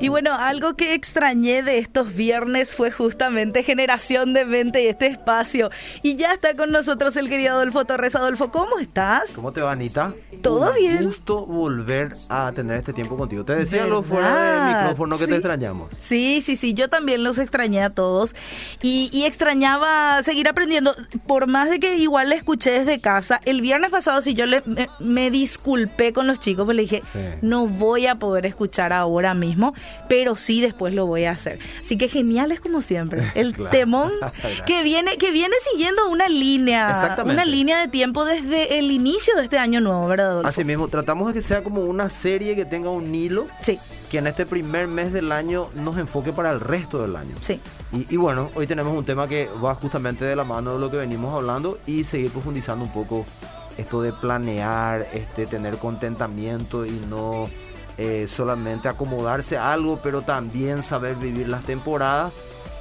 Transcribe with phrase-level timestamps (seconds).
[0.00, 5.06] Y bueno, algo que extrañé de estos viernes fue justamente Generación de Mente y este
[5.06, 5.70] espacio.
[6.02, 8.14] Y ya está con nosotros el querido Adolfo Torres.
[8.14, 9.30] Adolfo, ¿cómo estás?
[9.34, 10.14] ¿Cómo te va, Anita?
[10.42, 11.04] ¿Todo Un bien?
[11.04, 13.44] gusto volver a tener este tiempo contigo.
[13.44, 15.30] Te decía lo fuera del micrófono que Sí.
[15.30, 15.90] te extrañamos.
[16.02, 18.34] Sí, sí, sí, yo también los extrañé a todos
[18.80, 20.94] y, y extrañaba seguir aprendiendo,
[21.26, 24.62] por más de que igual le escuché desde casa, el viernes pasado si yo le,
[24.64, 27.18] me, me disculpé con los chicos, pues le dije, Sí.
[27.42, 29.74] no voy a poder escuchar ahora mismo,
[30.08, 31.58] pero sí después lo voy a hacer.
[31.82, 33.70] Así que genial es como siempre, el Claro.
[33.70, 34.12] temón
[34.66, 37.32] que viene, que viene siguiendo una línea, Exactamente.
[37.34, 40.30] una línea de tiempo desde el inicio de este año nuevo, ¿verdad?
[40.30, 40.48] Adolfo?
[40.48, 43.78] Así mismo, tratamos de que sea como una serie que tenga un hilo Sí,
[44.10, 47.34] que en este primer mes del año nos enfoque para el resto del año.
[47.40, 47.60] sí.
[47.92, 50.88] Y, y bueno, hoy tenemos un tema que va justamente de la mano de lo
[50.92, 53.26] que venimos hablando y seguir profundizando un poco
[53.76, 57.48] esto de planear, este, tener contentamiento y no
[58.02, 62.32] eh, solamente acomodarse a algo, pero también saber vivir las temporadas.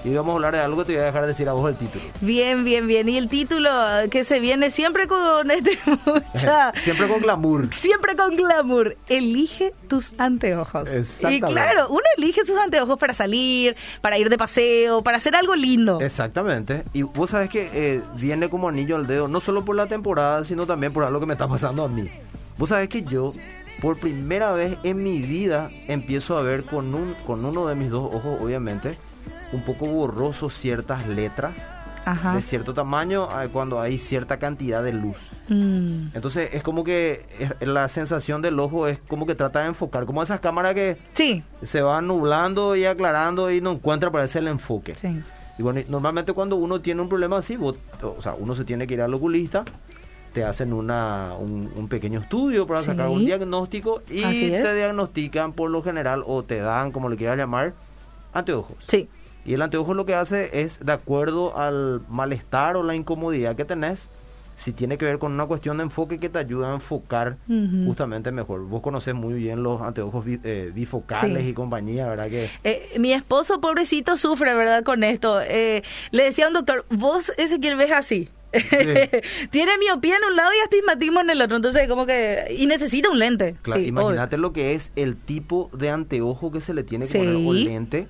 [0.05, 1.75] Y vamos a hablar de algo que te voy a dejar decir a vos el
[1.75, 2.05] título.
[2.21, 3.09] Bien, bien, bien.
[3.09, 3.69] Y el título
[4.09, 6.71] que se viene siempre con este mucha...
[6.81, 7.67] Siempre con glamour.
[7.73, 8.95] Siempre con glamour.
[9.09, 10.87] Elige tus anteojos.
[10.89, 11.47] Y Exactamente.
[11.47, 15.99] claro, uno elige sus anteojos para salir, para ir de paseo, para hacer algo lindo.
[15.99, 16.85] Exactamente.
[16.93, 20.45] Y vos sabés que eh, viene como anillo al dedo, no solo por la temporada,
[20.45, 22.09] sino también por algo que me está pasando a mí.
[22.57, 23.33] Vos sabés que yo,
[23.81, 27.89] por primera vez en mi vida, empiezo a ver con, un, con uno de mis
[27.89, 28.97] dos ojos, obviamente,
[29.53, 31.53] un poco borroso ciertas letras
[32.05, 32.35] Ajá.
[32.35, 35.31] de cierto tamaño cuando hay cierta cantidad de luz.
[35.47, 36.07] Mm.
[36.13, 37.25] Entonces es como que
[37.61, 41.43] la sensación del ojo es como que trata de enfocar, como esas cámaras que Sí,
[41.61, 44.95] se van nublando y aclarando y no encuentra para hacer el enfoque.
[44.95, 45.21] sí.
[45.57, 48.87] Y bueno, normalmente cuando uno tiene un problema así, vos- o sea, uno se tiene
[48.87, 49.65] que ir al oculista,
[50.33, 53.13] te hacen una, un, un pequeño estudio para sacar Sí.
[53.15, 57.73] un diagnóstico y te diagnostican por lo general o te dan, como le quieras llamar,
[58.33, 58.77] anteojos.
[58.87, 59.09] Sí.
[59.45, 63.65] Y el anteojo lo que hace es, de acuerdo al malestar o la incomodidad que
[63.65, 64.07] tenés,
[64.55, 67.37] si tiene que ver con una cuestión de enfoque que te ayuda a enfocar
[67.87, 68.65] justamente mejor.
[68.65, 71.49] Vos conocés muy bien los anteojos eh, bifocales Sí.
[71.49, 72.27] y compañía, ¿verdad?
[72.27, 74.83] Que Eh, mi esposo, pobrecito, sufre, ¿verdad?
[74.83, 75.39] Con esto.
[75.41, 78.27] Eh, le decía a un doctor, vos, Ezequiel, ves así.
[79.51, 81.55] Tiene miopía en un lado y astigmatismo en el otro.
[81.57, 82.45] Entonces, como que...
[82.57, 83.55] Y necesita un lente.
[83.61, 87.11] Claro, Sí, imagínate lo que es el tipo de anteojo que se le tiene que
[87.11, 87.17] Sí.
[87.19, 88.07] poner o lente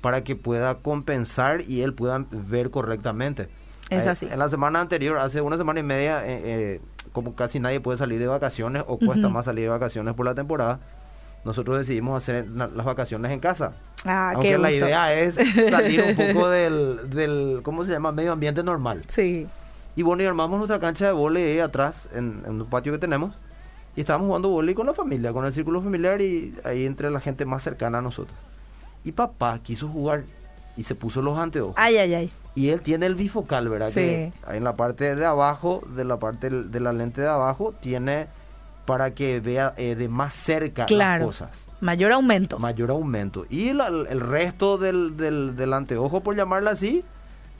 [0.00, 3.48] para que pueda compensar y él pueda ver correctamente.
[3.90, 4.28] Es Eh, así.
[4.30, 6.80] En la semana anterior, hace una semana y media, eh, eh,
[7.12, 10.34] como casi nadie puede salir de vacaciones o cuesta más salir de vacaciones por la
[10.34, 10.78] temporada,
[11.44, 13.72] nosotros decidimos hacer las vacaciones en casa.
[14.04, 15.34] Ah, Aunque qué la idea es
[15.70, 18.12] salir un poco del, del, ¿cómo se llama?
[18.12, 19.04] Medio ambiente normal.
[19.08, 19.46] Sí.
[20.00, 23.34] Y bueno, y armamos nuestra cancha de ahí atrás, en, en un patio que tenemos.
[23.94, 27.20] Y estábamos jugando vóley con la familia, con el círculo familiar y ahí entre la
[27.20, 28.34] gente más cercana a nosotros.
[29.04, 30.22] Y papá quiso jugar
[30.78, 31.74] y se puso los anteojos.
[31.76, 32.30] Ay, ay, ay.
[32.54, 33.88] Y él tiene el bifocal, ¿verdad?
[33.88, 33.92] Sí.
[34.00, 38.28] Que en la parte de abajo, de la parte de la lente de abajo, tiene
[38.86, 41.26] para que vea eh, de más cerca Claro.
[41.26, 41.50] las cosas.
[41.82, 42.58] Mayor aumento.
[42.58, 43.44] Mayor aumento.
[43.50, 47.04] Y la- el resto del, del, del anteojo, por llamarlo así,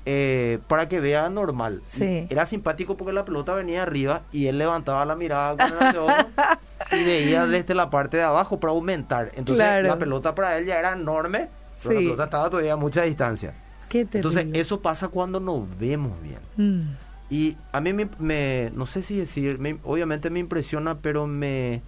[0.07, 1.83] eh, para que vea normal.
[1.89, 2.27] Sí.
[2.31, 6.13] era simpático porque la pelota venía arriba y él levantaba la mirada con el anteojo
[6.93, 9.31] y veía desde la parte de abajo para aumentar.
[9.35, 9.87] Entonces Claro.
[9.89, 11.49] la pelota para él ya era enorme,
[11.83, 13.55] pero la pelota estaba todavía a mucha distancia.
[13.89, 14.01] Qué.
[14.13, 16.39] Entonces eso pasa cuando nos vemos bien.
[16.57, 16.89] Mm.
[17.33, 21.81] Y a mí me, me- no sé si decir, me- obviamente me impresiona, pero me,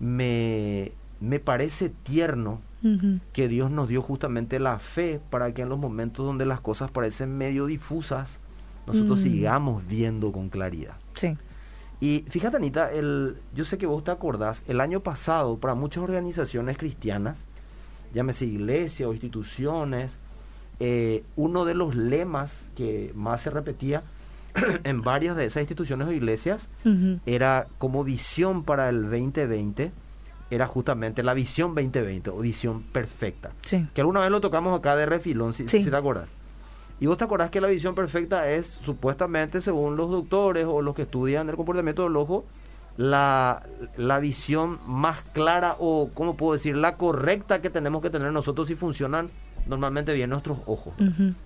[0.00, 2.60] me, me parece tierno
[3.32, 6.90] Que Dios nos dio justamente la fe para que en los momentos donde las cosas
[6.90, 8.38] parecen medio difusas,
[8.86, 9.22] nosotros Mm.
[9.22, 10.94] sigamos viendo con claridad.
[11.14, 11.36] Sí.
[11.98, 16.04] Y fíjate, Anita, el, yo sé que vos te acordás, el año pasado, para muchas
[16.04, 17.44] organizaciones cristianas,
[18.14, 20.18] llámese iglesia o instituciones,
[20.78, 24.02] eh, uno de los lemas que más se repetía
[24.84, 26.68] en varias de esas instituciones o iglesias
[27.24, 29.90] era como visión para el 2020,
[30.50, 33.50] era justamente la visión 2020 o visión perfecta.
[33.64, 33.86] Sí.
[33.94, 35.82] Que alguna vez lo tocamos acá de refilón, si, Sí.
[35.82, 36.28] si te acuerdas.
[37.00, 40.94] Y vos te acordás que la visión perfecta es, supuestamente, según los doctores o los
[40.94, 42.44] que estudian el comportamiento del ojo,
[42.96, 43.62] la,
[43.98, 48.68] la visión más clara o, ¿cómo puedo decir?, la correcta que tenemos que tener nosotros
[48.68, 49.28] si funcionan
[49.66, 50.94] normalmente bien nuestros ojos.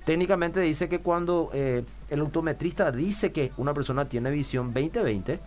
[0.05, 5.39] Técnicamente dice que cuando eh, el optometrista dice que una persona tiene visión 20-20,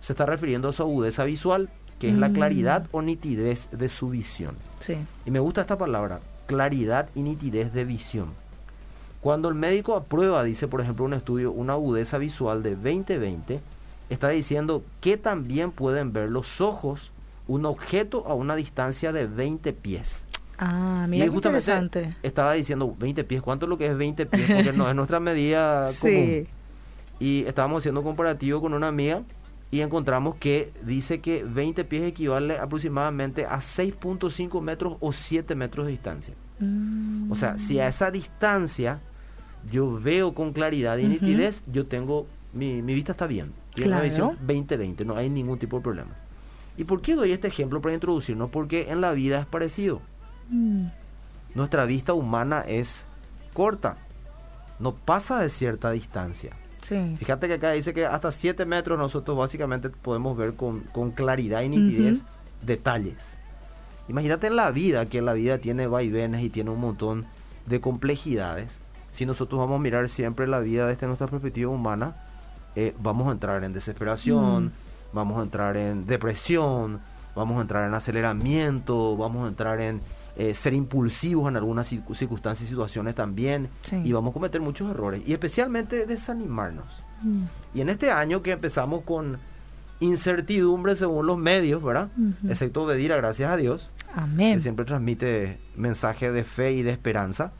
[0.00, 1.68] se está refiriendo a su agudeza visual,
[1.98, 2.32] que es la Mm.
[2.34, 4.56] claridad o nitidez de su visión.
[4.80, 4.94] Sí.
[5.24, 8.28] Y me gusta esta palabra, claridad y nitidez de visión.
[9.20, 13.60] Cuando el médico aprueba, dice por ejemplo un estudio, una agudeza visual de 20-20,
[14.10, 17.12] está diciendo que también pueden ver los ojos
[17.48, 20.24] un objeto a una distancia de 20 pies.
[20.58, 22.16] Ah, mira y justamente interesante.
[22.22, 24.50] estaba diciendo 20 pies, ¿cuánto es lo que es 20 pies?
[24.50, 26.16] Porque no es nuestra medida común.
[26.16, 26.46] Sí.
[27.18, 29.22] Y estábamos haciendo un comparativo con una amiga
[29.70, 35.86] y encontramos que dice que 20 pies equivale aproximadamente a 6.5 metros o 7 metros
[35.86, 36.34] de distancia.
[36.60, 37.30] Mm.
[37.30, 39.00] O sea, si a esa distancia
[39.70, 43.52] yo veo con claridad y nitidez, yo tengo, mi, mi vista está bien.
[43.74, 44.30] Tiene una Claro.
[44.34, 46.10] visión 20-20, no hay ningún tipo de problema.
[46.78, 48.50] ¿Y por qué doy este ejemplo para introducirnos?
[48.50, 50.00] Porque en la vida es parecido.
[50.48, 50.86] Mm.
[51.54, 53.06] Nuestra vista humana es
[53.52, 53.96] corta,
[54.78, 56.52] no pasa de cierta distancia.
[56.88, 57.16] Sí.
[57.18, 61.62] Fíjate que acá dice que hasta 7 metros nosotros básicamente podemos ver con, con claridad
[61.62, 62.22] y nitidez
[62.62, 63.36] detalles.
[64.08, 67.26] Imagínate en la vida, que la vida tiene vaivenes y tiene un montón
[67.66, 68.68] de complejidades.
[69.10, 72.14] Si nosotros vamos a mirar siempre la vida desde nuestra perspectiva humana,
[72.76, 74.70] eh, vamos a entrar en desesperación, Mm.
[75.12, 77.00] vamos a entrar en depresión,
[77.34, 80.00] vamos a entrar en aceleramiento, vamos a entrar en
[80.36, 83.96] eh, ser impulsivos en algunas circu- circunstancias y situaciones también, Sí.
[84.04, 86.84] y vamos a cometer muchos errores, y especialmente desanimarnos.
[87.22, 87.44] Mm.
[87.74, 89.38] Y en este año que empezamos con
[90.00, 92.08] incertidumbre según los medios, ¿verdad?
[92.18, 92.50] Ujú.
[92.50, 94.54] Excepto Bedira, gracias a Dios, Amén.
[94.56, 97.52] que siempre transmite mensajes de fe y de esperanza.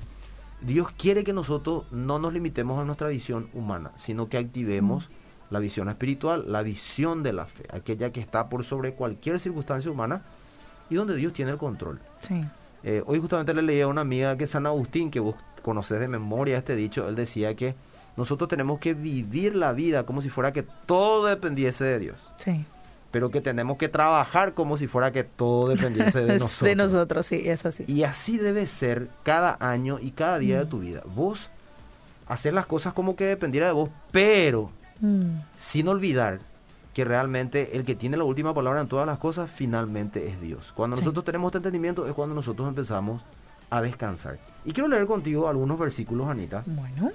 [0.60, 5.08] Dios quiere que nosotros no nos limitemos a nuestra visión humana, sino que activemos
[5.50, 9.90] la visión espiritual, la visión de la fe, aquella que está por sobre cualquier circunstancia
[9.90, 10.22] humana
[10.90, 12.00] y donde Dios tiene el control.
[12.22, 12.44] Sí.
[12.88, 15.98] Eh, hoy justamente le leí a una amiga que es San Agustín, que vos conoces
[15.98, 17.74] de memoria este dicho, él decía que
[18.16, 22.64] nosotros tenemos que vivir la vida como si fuera que todo dependiese de Dios, Sí.
[23.10, 26.60] pero que tenemos que trabajar como si fuera que todo dependiese de nosotros.
[26.60, 27.84] De nosotros, sí, es así.
[27.88, 31.02] Y así debe ser cada año y cada día de tu vida.
[31.12, 31.50] Vos
[32.28, 35.40] hacer las cosas como que dependiera de vos, pero Mm.
[35.58, 36.38] sin olvidar
[36.96, 40.72] que realmente el que tiene la última palabra en todas las cosas finalmente es Dios.
[40.74, 41.02] Cuando Sí.
[41.02, 43.20] nosotros tenemos este entendimiento es cuando nosotros empezamos
[43.68, 44.38] a descansar.
[44.64, 46.62] Y quiero leer contigo algunos versículos, Anita.
[46.64, 47.10] Bueno.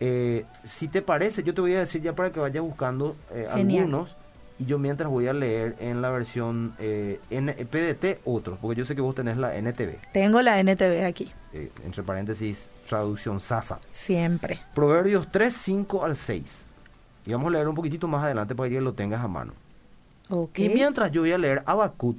[0.00, 3.46] Eh, si te parece, yo te voy a decir ya para que vayas buscando eh,
[3.50, 4.16] algunos
[4.58, 8.94] y yo mientras voy a leer en la versión eh, PDT otros, porque yo sé
[8.94, 11.30] que vos tenés la NTV, Tengo la NTV aquí.
[11.52, 13.80] eh, entre paréntesis, traducción Sasa.
[13.90, 14.60] Siempre.
[14.74, 16.63] Proverbios 3, 5 al 6.
[17.26, 19.52] Y vamos a leer un poquitito más adelante para que lo tengas a mano.
[20.30, 20.58] Ok.
[20.58, 22.16] Y mientras yo voy a leer Habacuc,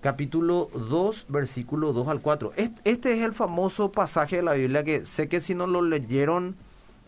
[0.00, 2.52] capítulo 2, versículo 2 al 4.
[2.56, 5.82] Est- Este es el famoso pasaje de la Biblia que sé que si no lo
[5.82, 6.56] leyeron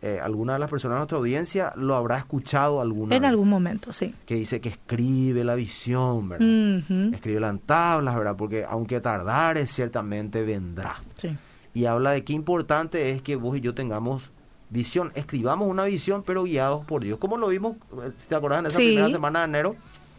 [0.03, 3.29] eh, alguna de las personas de nuestra audiencia, lo habrá escuchado alguna En vez.
[3.29, 4.15] algún momento, sí.
[4.25, 6.47] Que dice que escribe la visión, ¿verdad?
[6.47, 7.15] Ujú.
[7.15, 8.35] Escribe en tablas, ¿verdad?
[8.37, 10.97] Porque aunque tardare, ciertamente vendrá.
[11.19, 11.37] Sí.
[11.75, 14.31] Y habla de qué importante es que vos y yo tengamos
[14.71, 15.13] visión.
[15.15, 17.19] Escribamos una visión, pero guiados por Dios.
[17.19, 18.87] Como lo vimos, eh, si te acordás, en esa Sí.
[18.87, 19.77] primera semana de enero,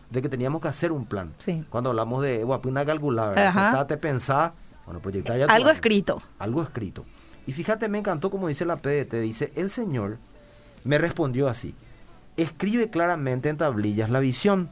[0.10, 1.32] de que teníamos que hacer un plan.
[1.38, 1.64] Sí.
[1.70, 3.34] Cuando hablamos de una calculada.
[3.34, 4.54] Sentate, pensá,
[4.86, 6.22] bueno, proyectar ya tu Algo escrito.
[6.38, 7.06] Algo escrito.
[7.48, 10.18] Y fíjate, me encantó como dice la PDT, dice, el Señor
[10.84, 11.74] me respondió así,
[12.38, 14.70] escribe claramente en tablillas la visión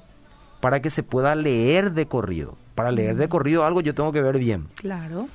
[0.59, 2.57] para que se pueda leer de corrido.
[2.75, 4.67] Para leer de corrido algo yo tengo que ver bien.
[4.75, 5.27] Claro.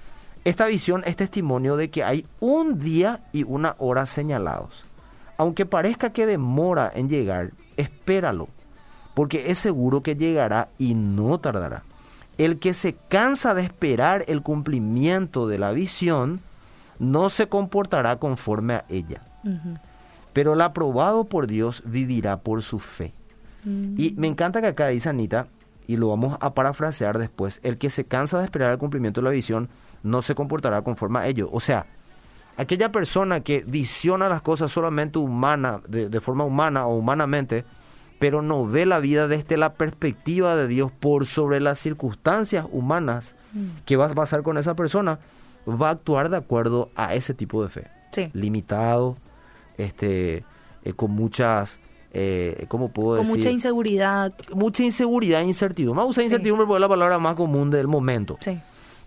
[0.45, 4.85] Esta visión es testimonio de que hay un día y una hora señalados.
[5.39, 8.49] Aunque parezca que demora en llegar, espéralo,
[9.15, 11.83] porque es seguro que llegará y no tardará.
[12.37, 16.41] El que se cansa de esperar el cumplimiento de la visión,
[16.99, 19.23] no se comportará conforme a ella.
[20.33, 23.13] Pero el aprobado por Dios vivirá por su fe.
[23.65, 23.95] Mm.
[23.97, 25.47] Y me encanta que acá dice Anita,
[25.87, 29.27] y lo vamos a parafrasear después, el que se cansa de esperar el cumplimiento de
[29.27, 29.69] la visión
[30.05, 31.49] no se comportará conforme a ello.
[31.53, 31.87] O sea,
[32.57, 37.65] aquella persona que visiona las cosas solamente humana, de, de forma humana o humanamente,
[38.21, 43.35] pero no ve la vida desde la perspectiva de Dios por sobre las circunstancias humanas
[43.53, 43.69] Mm.
[43.85, 45.19] que va a pasar con esa persona,
[45.69, 48.29] va a actuar de acuerdo a ese tipo de fe Sí.
[48.33, 49.17] limitado,
[49.79, 50.45] este,
[50.85, 51.79] eh, con muchas,
[52.13, 53.37] eh, ¿cómo puedo Con decir?
[53.37, 54.33] mucha inseguridad.
[54.55, 55.99] Mucha inseguridad e incertidumbre.
[56.01, 56.27] Vamos a usar Sí.
[56.27, 58.39] incertidumbre porque es la palabra más común del momento.
[58.41, 58.59] Sí.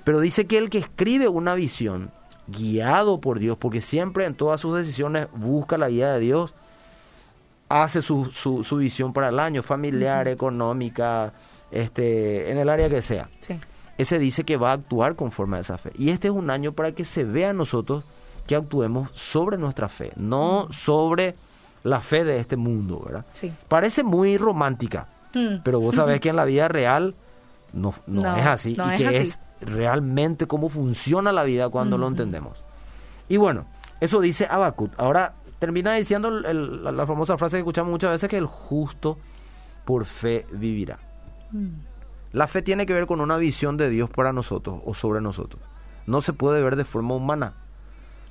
[0.07, 2.11] Pero dice que el que escribe una visión,
[2.47, 6.53] guiado por Dios, porque siempre en todas sus decisiones busca la guía de Dios,
[7.67, 11.33] hace su, su, su visión para el año, familiar, económica,
[11.71, 13.59] este, en el área que sea Sí.
[13.97, 15.91] ese dice que va a actuar conforme a esa fe.
[15.97, 18.05] Y este es un año para que se vea en nosotros
[18.47, 21.35] que actuemos sobre nuestra fe, no sobre
[21.83, 23.25] la fe de este mundo, ¿verdad?
[23.33, 23.51] Sí.
[23.67, 25.57] Parece muy romántica, Mm.
[25.65, 27.13] pero vos sabés que en la vida real
[27.73, 29.17] no, no No, es así no y es que así.
[29.17, 32.63] es realmente cómo funciona la vida cuando lo entendemos.
[33.29, 33.65] Y bueno,
[33.99, 34.91] eso dice Habacuc.
[34.97, 38.45] Ahora termina diciendo el- el- la, la famosa frase que escuchamos muchas veces que el
[38.45, 39.17] justo
[39.85, 40.99] por fe vivirá.
[41.51, 41.67] Mm.
[42.33, 45.61] La fe tiene que ver con una visión de Dios para nosotros o sobre nosotros.
[46.05, 47.53] No se puede ver de forma humana.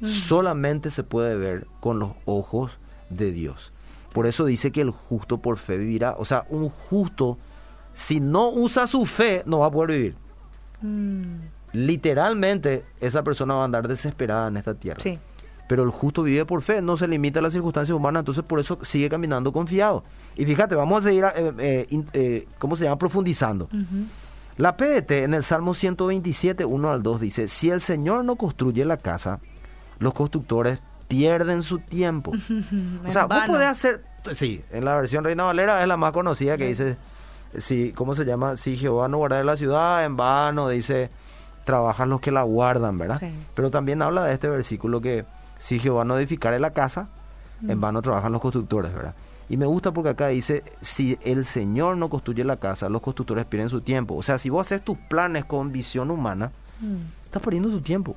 [0.01, 0.07] Mm.
[0.07, 2.79] Solamente se puede ver con los ojos
[3.11, 3.73] de Dios.
[4.13, 6.15] Por eso dice que el justo por fe vivirá.
[6.19, 7.39] O sea, un justo,
[7.95, 10.17] si no usa su fe, no va a poder vivir.
[10.83, 11.37] Mm.
[11.73, 15.01] Literalmente, esa persona va a andar desesperada en esta tierra.
[15.69, 18.61] Pero el justo vive por fe, no se limita a las circunstancias humanas, entonces por
[18.61, 20.05] eso sigue caminando confiado.
[20.37, 22.99] Y fíjate, vamos a seguir, eh, eh, eh, ¿cómo se llama?
[22.99, 23.69] Profundizando.
[24.57, 28.85] La PDT en el Salmo 127, 1 al 2 dice, si el Señor no construye
[28.85, 29.41] la casa,
[29.99, 32.33] los constructores pierden su tiempo.
[33.07, 34.05] o sea, vos podés hacer,
[34.35, 36.97] sí, en la versión Reina Valera es la más conocida que dice,
[37.59, 38.57] si, ¿cómo se llama?
[38.57, 41.11] Si Jehová no guarda la ciudad, en vano, dice,
[41.65, 43.21] trabajan los que la guardan, ¿verdad?
[43.55, 45.25] Pero también habla de este versículo que
[45.59, 47.09] si Jehová no edificare la casa,
[47.67, 47.81] en mm.
[47.81, 49.15] vano trabajan los constructores, ¿verdad?
[49.49, 53.45] Y me gusta porque acá dice, si el Señor no construye la casa, los constructores
[53.47, 54.15] pierden su tiempo.
[54.15, 57.25] O sea, si vos haces tus planes con visión humana, mm.
[57.27, 58.17] estás perdiendo tu tiempo.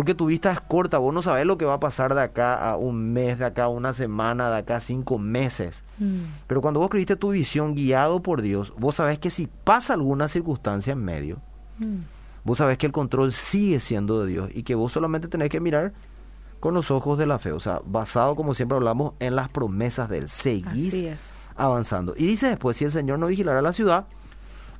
[0.00, 2.54] Porque tu vista es corta, vos no sabés lo que va a pasar de acá
[2.54, 5.84] a un mes, de acá a una semana, de acá a cinco meses.
[5.98, 6.20] Mm.
[6.46, 10.28] Pero cuando vos escribiste tu visión guiado por Dios, vos sabés que si pasa alguna
[10.28, 11.42] circunstancia en medio,
[11.80, 11.96] mm.
[12.44, 15.60] vos sabés que el control sigue siendo de Dios y que vos solamente tenés que
[15.60, 15.92] mirar
[16.60, 20.08] con los ojos de la fe, o sea, basado, como siempre hablamos, en las promesas
[20.08, 21.04] del Seguís
[21.56, 22.14] avanzando.
[22.16, 24.06] Y dice después, si el Señor no vigilará la ciudad,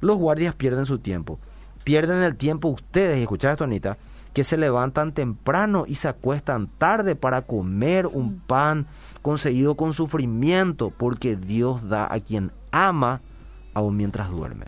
[0.00, 1.38] los guardias pierden su tiempo.
[1.84, 3.98] Pierden el tiempo ustedes, y escuchad esto, Anita,
[4.32, 8.40] que se levantan temprano y se acuestan tarde para comer un mm.
[8.46, 8.86] pan
[9.22, 13.20] conseguido con sufrimiento, porque Dios da a quien ama
[13.74, 14.66] aún mientras duerme.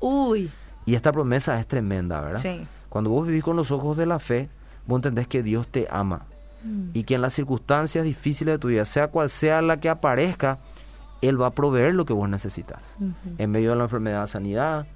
[0.00, 0.50] Uy.
[0.86, 2.40] Y esta promesa es tremenda, ¿verdad?
[2.40, 2.66] Sí.
[2.88, 4.48] Cuando vos vivís con los ojos de la fe,
[4.86, 6.26] vos entendés que Dios te ama
[6.94, 10.58] y que en las circunstancias difíciles de tu vida, sea cual sea la que aparezca,
[11.20, 12.80] Él va a proveer lo que vos necesitas.
[13.36, 14.86] En medio de la enfermedad, sanidad,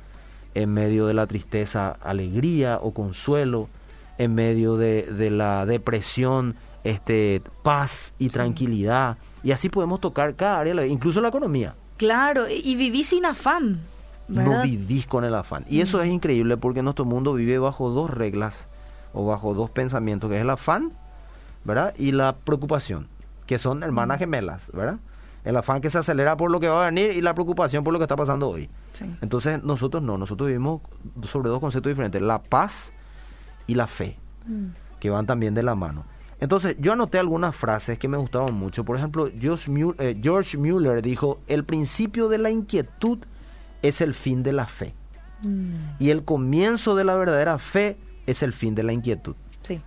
[0.55, 3.69] en medio de la tristeza, alegría o consuelo,
[4.19, 9.17] en medio de, la depresión, este, paz y tranquilidad.
[9.43, 11.75] Y así podemos tocar cada área, incluso la economía.
[11.97, 13.81] Claro, y vivís sin afán.
[14.29, 15.65] No vivís con el afán.
[15.69, 18.67] Y eso es increíble porque nuestro mundo vive bajo dos reglas
[19.15, 20.93] o bajo dos pensamientos, que es el afán
[21.69, 21.95] ¿verdad?
[21.99, 23.09] Y la preocupación,
[23.47, 24.99] que son hermanas gemelas, ¿verdad?
[25.45, 27.93] El afán que se acelera por lo que va a venir y la preocupación por
[27.93, 28.69] lo que está pasando hoy.
[29.21, 30.81] Entonces nosotros no, nosotros vivimos
[31.25, 32.93] sobre dos conceptos diferentes, la paz
[33.69, 34.67] y la fe, mm.
[34.99, 36.05] que van también de la mano.
[36.41, 38.85] Entonces yo anoté algunas frases que me gustaban mucho.
[38.85, 43.19] Por ejemplo, George Mueller, eh, dijo, el principio de la inquietud
[43.83, 44.95] es el fin de la fe.
[45.43, 45.75] Mm.
[46.01, 47.97] Y el comienzo de la verdadera fe
[48.27, 49.37] es el fin de la inquietud.
[49.63, 49.81] Sí.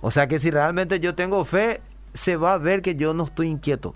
[0.00, 1.80] O sea que si realmente yo tengo fe,
[2.12, 3.94] se va a ver que yo no estoy inquieto.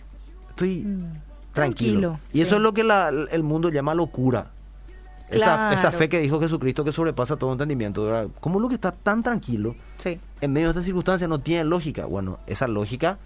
[0.51, 2.19] Estoy mm, tranquilo.
[2.33, 2.83] Y eso es lo que
[3.31, 4.53] el mundo llama locura.
[5.31, 8.31] Esa, fe que dijo Jesucristo que sobrepasa todo entendimiento.
[8.41, 12.07] ¿Cómo lo que está tan tranquilo en medio de esta circunstancia no tiene lógica?
[12.07, 13.19] Bueno, esa lógica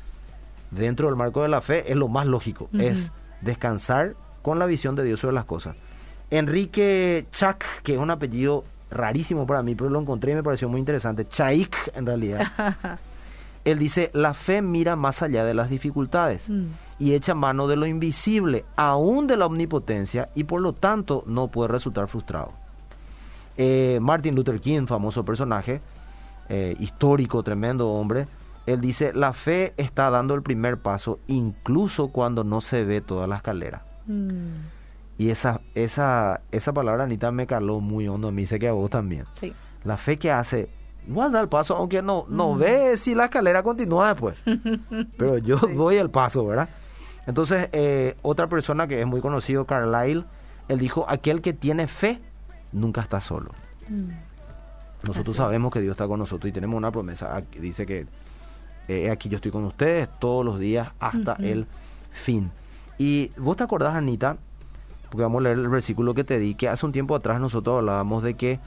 [0.70, 2.68] dentro del marco de la fe es lo más lógico.
[2.72, 5.76] Es descansar con la visión de Dios sobre las cosas.
[6.30, 10.68] Enrique Chak, que es un apellido rarísimo para mí, pero lo encontré y me pareció
[10.68, 11.26] muy interesante.
[11.28, 12.46] Chaik, en realidad.
[13.64, 16.64] Él dice, la fe mira más allá de las dificultades mm.
[16.98, 21.48] y echa mano de lo invisible, aún de la omnipotencia, y por lo tanto no
[21.48, 22.52] puede resultar frustrado.
[23.56, 25.80] Eh, Martin Luther King, famoso personaje,
[26.48, 28.26] eh, histórico, tremendo hombre,
[28.66, 33.26] él dice, la fe está dando el primer paso incluso cuando no se ve toda
[33.26, 33.84] la escalera.
[34.06, 34.74] Mm.
[35.18, 38.32] Y esa, esa, esa palabra, Anita, me caló muy hondo.
[38.32, 39.26] Me dice que a vos también.
[39.34, 39.52] Sí.
[39.84, 40.68] La fe que hace,
[41.06, 42.58] igual da el paso, aunque no, no mm.
[42.58, 44.36] ve si la escalera continúa después.
[45.16, 46.68] Pero yo doy el paso, ¿verdad?
[47.26, 50.24] Entonces, eh, otra persona que es muy conocido, Carlyle,
[50.68, 52.20] él dijo, aquel que tiene fe
[52.72, 53.50] nunca está solo.
[53.88, 54.10] Mm.
[55.06, 57.42] Nosotros sabemos que Dios está con nosotros y tenemos una promesa.
[57.58, 58.06] Dice que
[58.88, 61.66] eh, aquí yo estoy con ustedes todos los días hasta el
[62.10, 62.50] fin.
[62.98, 64.36] Y vos te acordás, Anita,
[65.10, 67.78] porque vamos a leer el versículo que te di, que hace un tiempo atrás nosotros
[67.78, 68.60] hablábamos de que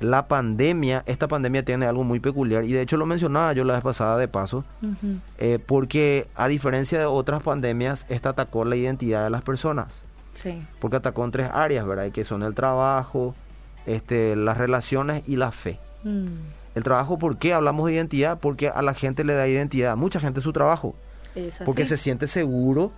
[0.00, 3.74] la pandemia, esta pandemia tiene algo muy peculiar, y de hecho lo mencionaba yo la
[3.74, 4.64] vez pasada de paso,
[5.38, 9.88] eh, porque a diferencia de otras pandemias, esta atacó la identidad de las personas.
[10.34, 10.62] Sí.
[10.78, 12.10] Porque atacó en tres áreas, ¿verdad?
[12.10, 13.34] Que son el trabajo,
[13.84, 15.78] este, las relaciones y la fe.
[16.02, 16.28] Mm.
[16.74, 18.38] El trabajo, ¿por qué hablamos de identidad?
[18.38, 20.94] Porque a la gente le da identidad, mucha gente su trabajo
[21.64, 22.92] porque se siente seguro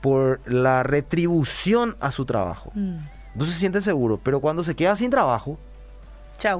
[0.00, 2.70] por la retribución a su trabajo.
[2.74, 2.98] Mm.
[3.32, 5.58] Entonces se siente seguro, pero cuando se queda sin trabajo,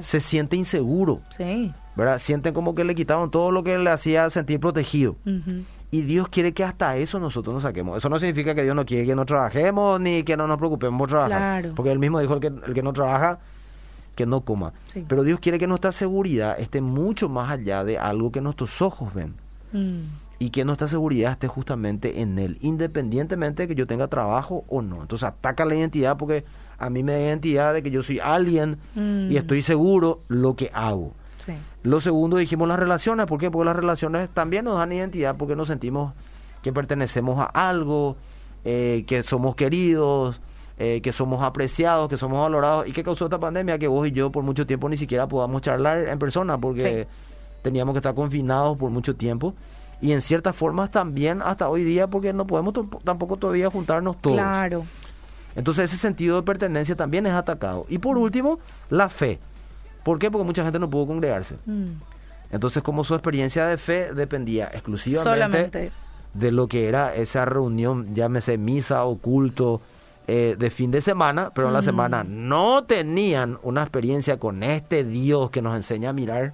[0.01, 1.21] se siente inseguro.
[1.37, 1.73] Sí.
[1.95, 2.17] ¿verdad?
[2.17, 5.15] Sienten como que le quitaron todo lo que le hacía sentir protegido.
[5.91, 7.97] Y Dios quiere que hasta eso nosotros nos saquemos.
[7.97, 10.97] Eso no significa que Dios no quiere que no trabajemos ni que no nos preocupemos
[10.97, 11.61] por trabajar.
[11.61, 11.75] Claro.
[11.75, 13.39] Porque él mismo dijo el que, el que no trabaja,
[14.15, 14.73] que no coma.
[14.87, 15.05] Sí.
[15.07, 19.13] Pero Dios quiere que nuestra seguridad esté mucho más allá de algo que nuestros ojos
[19.13, 19.35] ven.
[19.71, 20.01] Mm.
[20.39, 24.81] Y que nuestra seguridad esté justamente en Él, independientemente de que yo tenga trabajo o
[24.81, 25.01] no.
[25.01, 26.43] Entonces ataca la identidad porque
[26.77, 29.31] a mí me da identidad de que yo soy alguien Mm.
[29.31, 31.13] y estoy seguro lo que hago.
[31.39, 31.53] Sí.
[31.83, 33.51] Lo segundo dijimos las relaciones, ¿por qué?
[33.51, 36.13] Porque las relaciones también nos dan identidad porque nos sentimos
[36.61, 38.15] que pertenecemos a algo,
[38.63, 40.39] eh, que somos queridos,
[40.77, 42.87] eh, que somos apreciados, que somos valorados.
[42.87, 43.77] ¿Y qué causó esta pandemia?
[43.77, 47.07] Que vos y yo por mucho tiempo ni siquiera podamos charlar en persona porque
[47.61, 49.53] teníamos que estar confinados por mucho tiempo.
[50.01, 54.17] Y en ciertas formas también hasta hoy día porque no podemos tamp- tampoco todavía juntarnos
[54.21, 54.35] todos.
[54.37, 54.85] Claro.
[55.55, 57.85] Entonces ese sentido de pertenencia también es atacado.
[57.89, 59.39] Y por último, la fe.
[60.03, 60.29] ¿Por qué?
[60.31, 61.55] Porque mucha gente no pudo congregarse.
[61.65, 61.91] Mm.
[62.51, 65.91] Entonces, como su experiencia de fe dependía exclusivamente Solamente.
[66.33, 69.81] de lo que era esa reunión, llámese misa o culto
[70.27, 71.85] eh, de fin de semana, pero en la Mm.
[71.85, 76.53] semana no tenían una experiencia con este Dios que nos enseña a mirar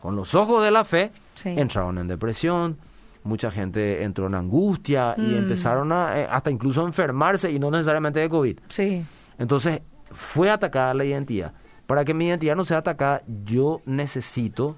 [0.00, 1.50] con los ojos de la fe, Sí.
[1.50, 2.78] entraron en depresión,
[3.24, 5.34] mucha gente entró en angustia y Mm.
[5.36, 8.58] empezaron a, eh, hasta incluso a enfermarse y no necesariamente de COVID.
[8.68, 9.04] Sí.
[9.38, 9.80] Entonces,
[10.12, 11.52] fue atacada la identidad.
[11.86, 14.76] Para que mi identidad no sea atacada, yo necesito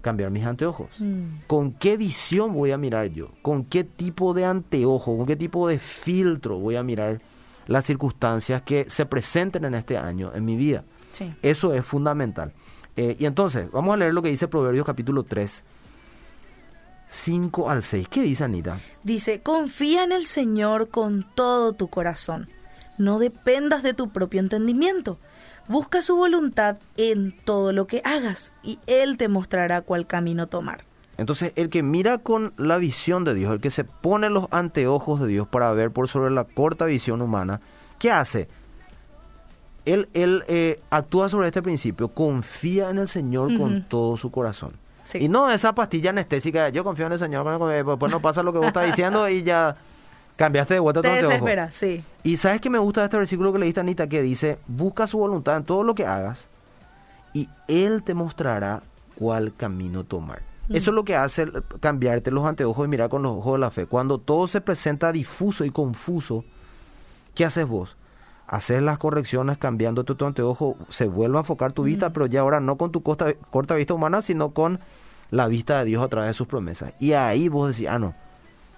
[0.00, 0.88] cambiar mis anteojos.
[0.98, 1.42] Mm.
[1.46, 3.30] ¿Con qué visión voy a mirar yo?
[3.42, 5.16] ¿Con qué tipo de anteojo?
[5.16, 7.20] ¿Con qué tipo de filtro voy a mirar
[7.66, 10.84] las circunstancias que se presenten en este año en mi vida?
[11.12, 11.32] Sí.
[11.42, 12.52] Eso es fundamental.
[12.96, 15.64] Eh, y entonces, vamos a leer lo que dice Proverbios capítulo 3,
[17.08, 18.08] 5 al 6.
[18.08, 18.80] ¿Qué dice Anita?
[19.02, 22.48] Dice, confía en el Señor con todo tu corazón.
[22.98, 25.18] No dependas de tu propio entendimiento.
[25.68, 30.84] Busca su voluntad en todo lo que hagas y Él te mostrará cuál camino tomar.
[31.18, 35.20] Entonces, el que mira con la visión de Dios, el que se pone los anteojos
[35.20, 37.60] de Dios para ver por sobre la corta visión humana,
[37.98, 38.48] ¿qué hace?
[39.84, 44.72] Él, él eh, actúa sobre este principio, confía en el Señor con todo su corazón.
[45.08, 45.24] Sí.
[45.24, 48.52] Y no esa pastilla anestésica, yo confío en el Señor, eh, después no pasa lo
[48.52, 49.74] que vos estás diciendo y ya
[50.36, 51.30] cambiaste de vuelta tu Te anteojo.
[51.30, 52.04] desespera, sí.
[52.24, 55.16] Y sabes que me gusta de este versículo que leíste, Anita, que dice, busca su
[55.16, 56.48] voluntad en todo lo que hagas
[57.32, 58.82] y Él te mostrará
[59.14, 60.42] cuál camino tomar.
[60.68, 60.76] Mm.
[60.76, 61.46] Eso es lo que hace
[61.80, 63.86] cambiarte los anteojos y mirar con los ojos de la fe.
[63.86, 66.44] Cuando todo se presenta difuso y confuso,
[67.34, 67.96] ¿qué haces vos?
[68.48, 71.86] Haces las correcciones cambiando tu, tu anteojo, se vuelve a enfocar tu Mm.
[71.86, 74.80] vista, pero ya ahora no con tu costa- corta vista humana, sino con
[75.30, 76.94] la vista de Dios a través de sus promesas.
[76.98, 78.14] Y ahí vos decís, ah, no,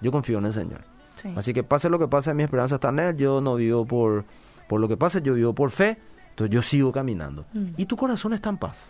[0.01, 0.81] yo confío en el Señor.
[1.15, 1.31] sí.
[1.37, 3.15] Así que pase lo que pase, mi esperanza está en Él.
[3.17, 4.25] Yo no vivo por,
[4.67, 5.97] por lo que pase, yo vivo por fe.
[6.31, 7.45] Entonces yo sigo caminando.
[7.53, 7.67] Mm.
[7.77, 8.89] Y tu corazón está en paz.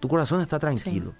[0.00, 1.12] Tu corazón está tranquilo.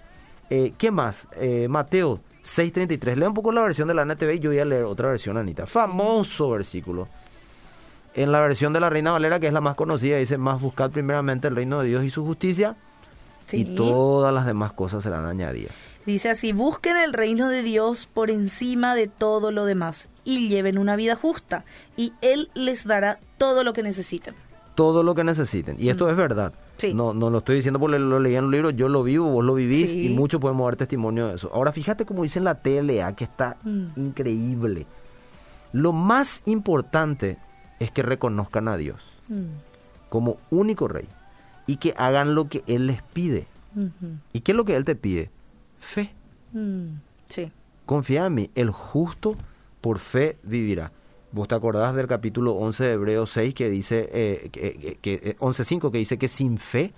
[0.49, 1.27] Eh, ¿Qué más?
[1.37, 3.15] Eh, Mateo 6.33.
[3.15, 5.37] Lea un poco la versión de la NTV y yo voy a leer otra versión,
[5.37, 5.65] Anita.
[5.65, 7.07] Famoso versículo.
[8.15, 10.91] En la versión de la Reina Valera, que es la más conocida, dice, más buscad
[10.91, 12.75] primeramente el reino de Dios y su justicia,
[13.47, 13.57] Sí.
[13.61, 15.73] y todas las demás cosas serán añadidas.
[16.05, 20.77] Dice así, busquen el reino de Dios por encima de todo lo demás y lleven
[20.77, 21.65] una vida justa
[21.97, 24.33] y Él les dará todo lo que necesiten.
[24.75, 25.75] todo lo que necesiten.
[25.77, 26.51] Y esto es verdad.
[26.51, 26.57] Mm.
[26.79, 26.93] Sí.
[26.95, 29.45] No, no lo estoy diciendo porque lo leí en los libros, yo lo vivo, vos
[29.45, 30.07] lo vivís Sí.
[30.07, 31.51] y muchos podemos dar testimonio de eso.
[31.53, 33.85] Ahora fíjate como dice en la TLA, que está Mm.
[33.97, 34.87] increíble.
[35.73, 37.37] Lo más importante
[37.83, 39.43] es que reconozcan a Dios Mm.
[40.09, 41.07] como único rey
[41.67, 43.47] y que hagan lo que Él les pide.
[44.33, 45.31] ¿Y qué es lo que Él te pide?
[45.79, 46.11] Fe.
[46.51, 46.87] Mm.
[47.29, 47.51] Sí.
[47.85, 49.35] Confía en mí, el justo
[49.81, 50.91] por fe vivirá.
[51.31, 55.29] Vos te acordás del capítulo 11 de Hebreos 6 que dice, eh, que, que- que-
[55.31, 56.93] eh, 11.5 que dice que sin fe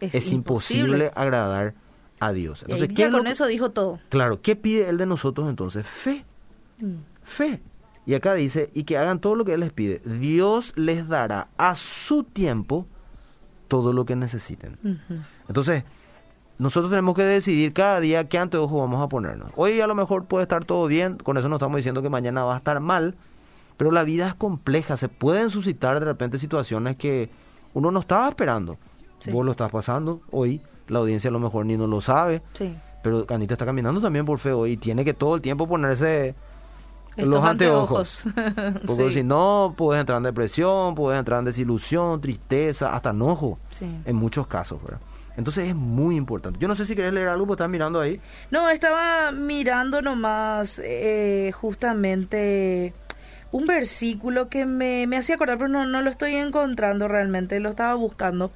[0.00, 1.12] es, imposible.
[1.14, 1.74] agradar
[2.20, 2.62] a Dios.
[2.62, 4.00] Entonces, ¿qué ya es con que- eso dijo todo.
[4.08, 5.86] Claro, ¿qué pide Él de nosotros entonces?
[5.86, 6.24] Fe,
[6.78, 6.94] Mm.
[7.22, 7.60] fe.
[8.06, 10.00] Y acá dice, y que hagan todo lo que Él les pide.
[10.04, 12.86] Dios les dará a su tiempo
[13.68, 14.78] todo lo que necesiten.
[15.48, 15.84] Entonces,
[16.58, 19.50] nosotros tenemos que decidir cada día qué anteojos vamos a ponernos.
[19.56, 22.44] Hoy a lo mejor puede estar todo bien, con eso no estamos diciendo que mañana
[22.44, 23.16] va a estar mal,
[23.76, 27.30] pero la vida es compleja, se pueden suscitar de repente situaciones que
[27.72, 28.76] uno no estaba esperando.
[29.18, 29.30] Sí.
[29.30, 32.76] Vos lo estás pasando hoy, la audiencia a lo mejor ni no lo sabe, Sí.
[33.02, 36.34] pero Anita está caminando también por fe hoy y tiene que todo el tiempo ponerse
[37.16, 38.18] Estos los anteojos.
[38.86, 39.14] Porque Sí.
[39.14, 43.86] si no, puedes entrar en depresión, puedes entrar en desilusión, tristeza, hasta enojo, Sí.
[44.04, 45.00] en muchos casos, ¿verdad?
[45.36, 46.58] Entonces es muy importante.
[46.60, 48.20] Yo no sé si querés leer algo, porque estás mirando ahí.
[48.52, 52.94] No, estaba mirando nomás eh, justamente
[53.50, 57.70] un versículo que me, me hacía acordar, pero no, no lo estoy encontrando realmente, lo
[57.70, 58.50] estaba buscando.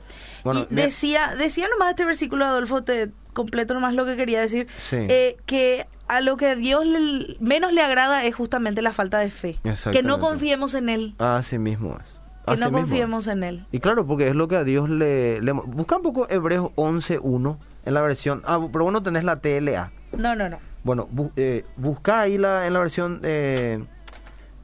[0.44, 4.66] Bueno, y decía, decía nomás este versículo, Adolfo, te completo nomás lo que quería decir,
[4.81, 4.96] Sí.
[4.98, 9.18] eh, que a lo que a Dios le- menos le agrada es justamente la falta
[9.18, 9.59] de fe.
[9.92, 12.07] Que no confiemos en Él, Así mismo es.
[12.46, 13.66] que Así no mismo confiemos en Él.
[13.72, 15.40] Y claro, porque es lo que a Dios le...
[15.40, 18.42] le busca un poco Hebreos 11.1 en la versión...
[18.46, 19.92] Ah, pero vos no tenés la TLA.
[20.16, 20.59] No, no, no.
[20.85, 23.85] Bueno, bu- eh, busca ahí la, en la versión eh,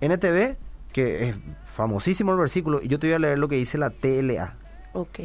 [0.01, 0.57] NTV,
[0.93, 3.91] que es famosísimo el versículo, y yo te voy a leer lo que dice la
[3.91, 4.55] TLA.
[4.95, 5.19] Ok.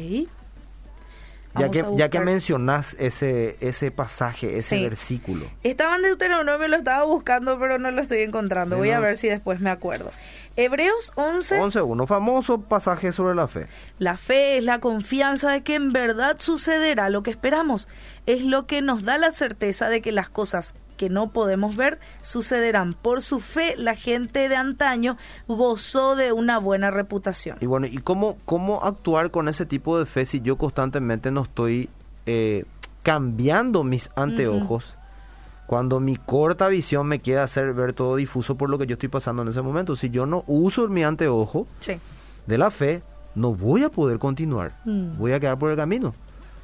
[1.58, 4.82] Ya que, ya que mencionás ese, ese pasaje, ese Sí.
[4.84, 5.46] versículo.
[5.64, 8.76] Estaba en Deuteronomio, lo estaba buscando, pero no lo estoy encontrando.
[8.76, 10.12] Voy a ver si después me acuerdo.
[10.56, 11.58] Hebreos 11.
[11.60, 13.66] 11.1, famoso pasaje sobre la fe.
[13.98, 17.88] La fe es la confianza de que en verdad sucederá lo que esperamos.
[18.26, 21.98] Es lo que nos da la certeza de que las cosas que no podemos ver
[22.20, 22.92] sucederán.
[22.92, 25.16] Por su fe, la gente de antaño
[25.48, 27.56] gozó de una buena reputación.
[27.62, 31.44] Y bueno, ¿y cómo, cómo actuar con ese tipo de fe si yo constantemente no
[31.44, 31.88] estoy
[32.26, 32.66] eh,
[33.02, 34.98] cambiando mis anteojos?
[35.66, 39.08] Cuando mi corta visión me queda hacer ver todo difuso por lo que yo estoy
[39.08, 39.96] pasando en ese momento.
[39.96, 41.98] Si yo no uso mi anteojo Sí.
[42.46, 43.02] de la fe,
[43.34, 44.76] no voy a poder continuar.
[44.84, 45.16] Mm.
[45.16, 46.14] Voy a quedar por el camino.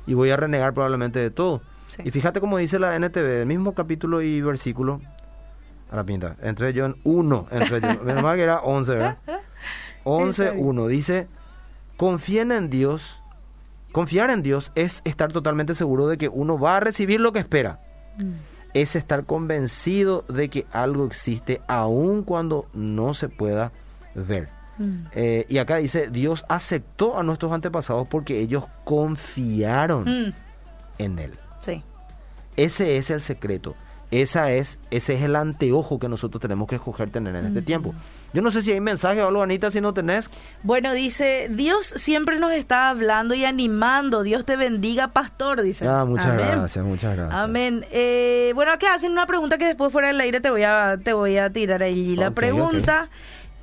[0.07, 1.63] Y voy a renegar probablemente de todo.
[1.89, 2.03] Sí.
[2.05, 5.01] Y fíjate como dice la NTV, el mismo capítulo y versículo.
[5.91, 6.37] A la pinta.
[6.43, 7.47] Entré yo en uno.
[7.51, 8.03] Entre yo.
[8.05, 9.19] Menos mal que era 11, ¿verdad?
[10.05, 10.87] 11, 1.
[10.89, 11.29] Dice,
[11.97, 13.21] confíen en Dios.
[13.93, 17.39] Confiar en Dios es estar totalmente seguro de que uno va a recibir lo que
[17.39, 17.81] espera.
[18.19, 18.33] Mm.
[18.75, 23.73] Es estar convencido de que algo existe aun cuando no se pueda
[24.15, 24.49] ver.
[24.77, 25.07] Mm.
[25.13, 30.35] Eh, y acá dice, Dios aceptó a nuestros antepasados porque ellos confiaron Mm.
[30.99, 31.39] en Él.
[31.67, 31.83] Sí.
[32.57, 33.75] Ese es el secreto.
[34.13, 37.93] Esa es, ese es el anteojo que nosotros tenemos que escoger tener en este tiempo.
[38.33, 40.31] Yo no sé si hay mensaje o algo, Anita, si no tenés.
[40.63, 44.23] Bueno, dice, Dios siempre nos está hablando y animando.
[44.23, 45.89] Dios te bendiga, pastor, dice.
[45.89, 46.47] Ah, muchas Amén.
[46.53, 47.41] gracias, muchas gracias.
[47.41, 47.85] Amén.
[47.91, 51.13] Eh, bueno, acá hacen una pregunta que después fuera del aire te voy a, te
[51.13, 52.15] voy a tirar allí.
[52.15, 53.09] La pregunta,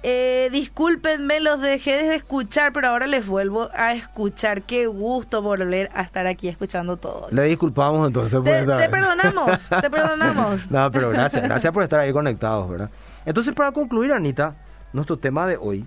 [0.04, 4.64] eh, discúlpenme, los dejé de escuchar, pero ahora les vuelvo a escuchar.
[4.64, 7.30] Qué gusto volver a estar aquí escuchando todo.
[7.32, 10.62] Le disculpamos entonces por Te, te perdonamos, te perdonamos.
[10.70, 12.90] No, pero gracias, gracias por estar ahí conectados, ¿verdad?
[13.26, 14.56] Entonces, para concluir, Anita,
[14.92, 15.86] nuestro tema de hoy,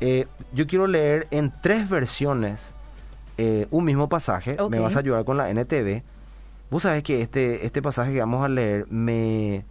[0.00, 2.74] eh, yo quiero leer en tres versiones
[3.38, 4.56] eh, un mismo pasaje.
[4.70, 6.02] Me vas a ayudar con la NTV.
[6.68, 9.64] Vos sabés que este, este pasaje que vamos a leer me,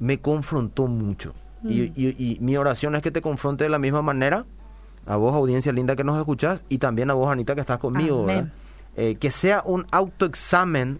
[0.00, 1.32] me confrontó mucho.
[1.64, 1.92] Y, Mm.
[1.96, 4.44] y- y mi oración es que te confronte de la misma manera.
[5.06, 8.26] A vos, audiencia linda que nos escuchás, y también a vos, Anita, que estás conmigo.
[8.96, 10.98] Eh, que sea un autoexamen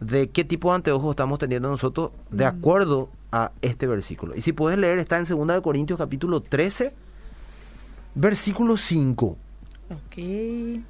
[0.00, 2.48] de qué tipo de anteojos estamos teniendo nosotros de Mm.
[2.48, 4.34] acuerdo a este versículo.
[4.36, 6.92] Y si puedes leer, está en 2 de Corintios capítulo 13,
[8.14, 9.36] versículo 5.
[9.90, 10.80] Ok.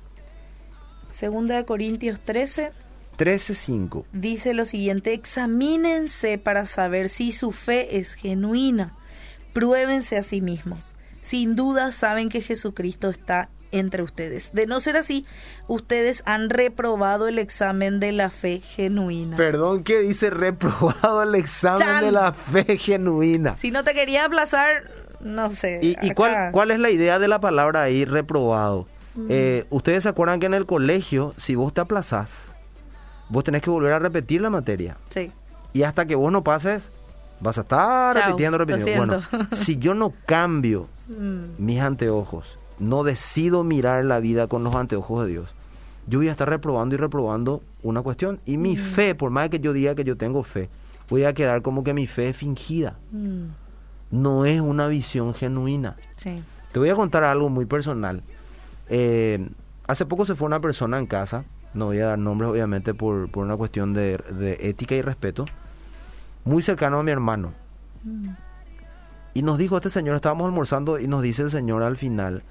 [1.12, 2.72] Segunda de Corintios 13
[3.16, 4.04] 13, 5.
[4.12, 8.94] dice lo siguiente, examínense para saber si su fe es genuina.
[9.54, 10.94] Pruébense a sí mismos.
[11.22, 14.50] Sin duda saben que Jesucristo está entre ustedes.
[14.52, 15.24] De no ser así,
[15.66, 19.36] ustedes han reprobado el examen de la fe genuina.
[19.36, 22.04] Perdón que dice reprobado el examen Chan.
[22.04, 23.56] de la fe genuina.
[23.56, 24.90] si no te quería aplazar,
[25.20, 25.80] no sé.
[25.82, 28.86] ¿Y, y cuál, acá- cuál es la idea de la palabra ahí, reprobado?
[29.16, 29.26] Mm.
[29.30, 32.52] Eh, Ustedes se acuerdan que en el colegio, si vos te aplazás,
[33.28, 34.98] vos tenés que volver a repetir la materia.
[35.08, 35.32] Sí.
[35.72, 36.90] Y hasta que vos no pases,
[37.40, 39.06] vas a estar Chao, repitiendo, repitiendo.
[39.06, 44.74] Bueno, si yo no cambio Mm, mis anteojos, no decido mirar la vida con los
[44.74, 45.50] anteojos de Dios,
[46.06, 48.40] yo voy a estar reprobando y reprobando una cuestión.
[48.46, 50.70] Y mi fe, por más que yo diga que yo tengo fe,
[51.10, 52.96] voy a quedar como que mi fe es fingida.
[53.12, 53.44] mm,
[54.12, 55.96] No es una visión genuina.
[56.16, 56.42] sí.
[56.72, 58.22] Te voy a contar algo muy personal.
[58.88, 59.46] Eh,
[59.86, 61.44] hace poco se fue una persona en casa,
[61.74, 65.44] no voy a dar nombres obviamente por, por una cuestión de, de ética y respeto,
[66.44, 67.52] muy cercano a mi hermano.
[68.04, 68.28] Mm,
[69.36, 72.42] Y nos dijo este señor, estábamos almorzando y nos dice el señor al final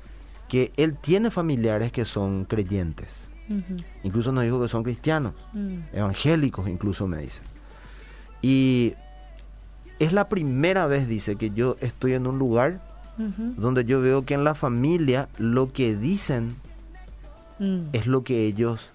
[0.49, 3.27] que él tiene familiares que son creyentes.
[4.03, 7.41] Incluso nos dijo que son cristianos, mm, evangélicos incluso me dice.
[8.41, 8.93] Y
[9.99, 12.81] es la primera vez, dice, que yo estoy en un lugar
[13.57, 16.55] donde yo veo que en la familia lo que dicen
[17.59, 18.89] mm, es lo que ellos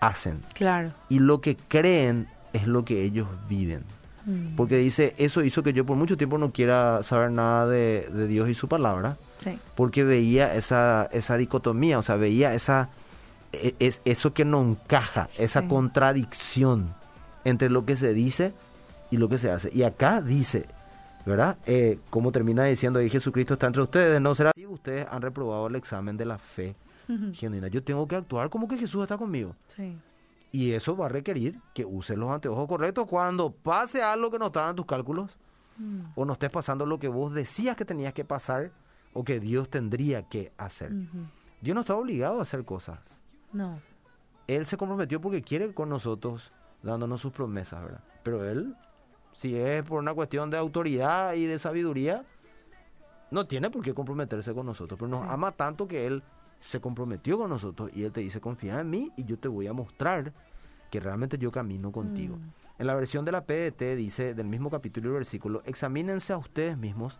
[0.00, 0.92] hacen Claro.
[1.10, 3.82] y lo que creen es lo que ellos viven.
[4.30, 8.08] Mm, Porque dice, eso hizo que yo por mucho tiempo no quiera saber nada de,
[8.12, 9.58] de Dios y su palabra, sí.
[9.74, 12.90] porque veía esa, esa dicotomía, o sea, veía esa,
[13.52, 15.68] e- es, eso que no encaja, esa Sí.
[15.68, 16.94] contradicción
[17.44, 18.52] entre lo que se dice
[19.10, 19.70] y lo que se hace.
[19.74, 20.66] Y acá dice,
[21.26, 21.56] ¿verdad?
[21.66, 25.66] Eh, como termina diciendo ahí, Jesucristo está entre ustedes, no será así, ustedes han reprobado
[25.66, 26.74] el examen de la fe
[27.08, 27.66] Ujú, genuina.
[27.68, 29.56] Yo tengo que actuar como que Jesús está conmigo.
[29.74, 29.96] Sí.
[30.52, 34.46] Y eso va a requerir que uses los anteojos correctos cuando pase algo que no
[34.46, 35.38] estaba en tus cálculos
[35.78, 36.12] Mm.
[36.14, 38.70] o no estés pasando lo que vos decías que tenías que pasar
[39.14, 40.92] o que Dios tendría que hacer.
[41.62, 43.18] Dios no está obligado a hacer cosas.
[43.52, 43.80] No.
[44.46, 48.00] Él se comprometió porque quiere con nosotros, dándonos sus promesas, ¿verdad?
[48.22, 48.74] Pero Él,
[49.32, 52.24] si es por una cuestión de autoridad y de sabiduría,
[53.30, 54.98] no tiene por qué comprometerse con nosotros.
[54.98, 55.26] Pero nos Sí.
[55.30, 56.22] ama tanto que Él
[56.60, 59.66] se comprometió con nosotros y Él te dice, confía en mí y yo te voy
[59.66, 60.32] a mostrar
[60.90, 62.36] que realmente yo camino contigo.
[62.36, 62.52] Mm.
[62.80, 66.76] En la versión de la PDT dice, del mismo capítulo y versículo, examínense a ustedes
[66.76, 67.18] mismos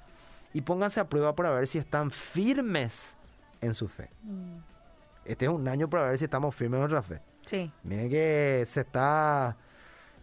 [0.52, 3.16] y pónganse a prueba para ver si están firmes
[3.60, 4.10] en su fe.
[4.22, 4.58] Mm.
[5.24, 7.22] Este es un año para ver si estamos firmes en nuestra fe.
[7.46, 7.70] Sí.
[7.82, 9.56] Miren que se está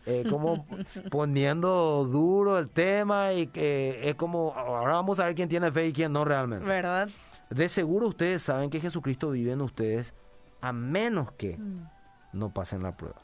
[0.06, 0.66] eh, como
[1.12, 5.88] poniendo duro el tema y que es como, ahora vamos a ver quién tiene fe
[5.88, 6.66] y quién no realmente.
[6.66, 7.10] ¿Verdad?
[7.50, 10.14] De seguro ustedes saben que Jesucristo vive en ustedes
[10.62, 11.88] a menos que Mm.
[12.34, 13.22] no pasen la prueba.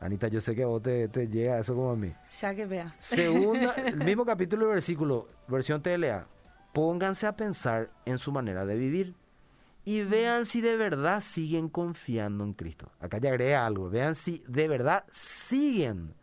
[0.00, 2.12] Anita, yo sé que a vos te, te llega eso como a mí.
[2.40, 2.94] Ya que vea.
[2.98, 6.26] Segunda, el mismo capítulo y versículo, versión TLA.
[6.72, 9.14] Pónganse a pensar en su manera de vivir
[9.84, 12.90] y vean si de verdad siguen confiando en Cristo.
[12.98, 13.90] Acá ya agrega algo.
[13.90, 16.14] Vean si de verdad siguen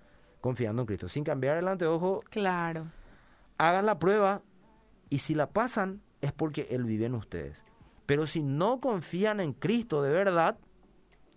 [0.41, 1.07] confiando en Cristo.
[1.07, 2.87] Sin cambiar el anteojo, Claro.
[3.57, 4.41] hagan la prueba
[5.09, 7.63] y si la pasan es porque Él vive en ustedes.
[8.05, 10.57] Pero si no confían en Cristo de verdad,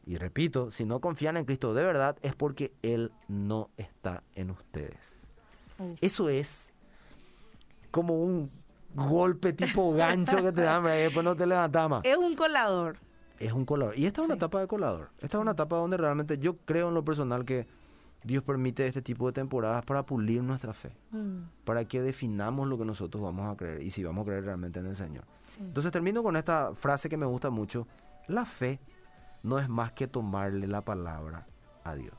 [0.06, 4.50] y repito, si no confían en Cristo de verdad es porque Él no está en
[4.50, 5.28] ustedes.
[5.78, 5.98] Uf.
[6.00, 6.70] Eso es
[7.90, 8.50] como un
[8.94, 12.04] golpe tipo gancho que te dan, hombre, y después no te levantas más.
[12.04, 12.96] Es un colador.
[13.38, 13.98] Es un colador.
[13.98, 14.38] Y esta es una Sí.
[14.38, 15.10] etapa de colador.
[15.20, 17.66] Esta es una etapa donde realmente yo creo en lo personal que
[18.24, 21.42] Dios permite este tipo de temporadas para pulir nuestra fe Mm.
[21.64, 24.80] para que definamos lo que nosotros vamos a creer y si vamos a creer realmente
[24.80, 25.24] en el Señor.
[25.46, 25.58] Sí.
[25.60, 27.86] Entonces termino con esta frase que me gusta mucho.
[28.28, 28.78] La fe
[29.42, 31.46] no es más que tomarle la palabra
[31.84, 32.14] a Dios.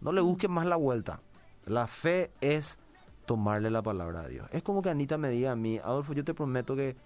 [0.00, 1.20] No le busques más la vuelta.
[1.66, 2.78] La fe es
[3.26, 4.48] tomarle la palabra a Dios.
[4.50, 6.96] Es como que Anita me diga a mí, Adolfo, yo te prometo que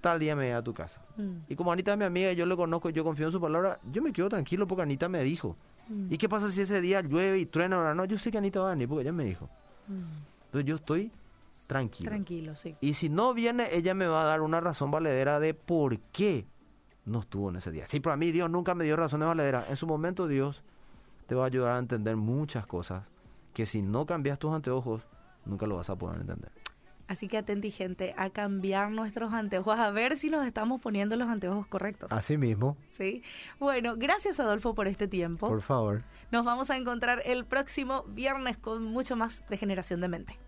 [0.00, 1.02] tal día me voy a tu casa.
[1.16, 1.32] Mm.
[1.48, 3.40] Y como Anita es mi amiga y yo le conozco y yo confío en su
[3.40, 5.56] palabra, yo me quedo tranquilo porque Anita me dijo.
[5.88, 6.12] Mm.
[6.12, 7.76] ¿Y qué pasa si ese día llueve y truena?
[7.76, 9.48] Ahora no, yo sé que Anita va a venir porque ella me dijo.
[9.88, 10.02] Mm.
[10.46, 11.12] Entonces yo estoy
[11.66, 12.10] tranquilo.
[12.10, 12.76] Tranquilo, sí.
[12.80, 16.46] Y si no viene, ella me va a dar una razón valedera de por qué
[17.04, 17.86] no estuvo en ese día.
[17.86, 19.68] Sí, pero a mí Dios nunca me dio razones valederas.
[19.68, 20.62] En su momento Dios
[21.26, 23.04] te va a ayudar a entender muchas cosas
[23.54, 25.02] que si no cambias tus anteojos,
[25.44, 26.52] nunca lo vas a poder entender.
[27.08, 31.28] Así que atenti gente a cambiar nuestros anteojos, a ver si nos estamos poniendo los
[31.28, 32.12] anteojos correctos.
[32.12, 33.22] Así mismo, ¿Sí?
[33.58, 35.48] Bueno, gracias Adolfo por este tiempo.
[35.48, 36.02] por favor.
[36.30, 40.38] Nos vamos a encontrar el próximo viernes con mucho más de Generación de Mente.